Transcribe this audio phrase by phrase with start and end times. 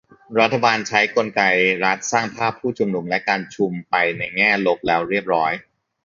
[0.39, 1.41] รัฐบาลใช้กลไก
[1.83, 5.53] รัฐสร้างภาพผู้ชุมนุมและการชุมไปในแง่ลบแล้วเรียบร้อย